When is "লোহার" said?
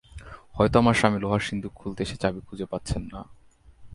1.19-1.43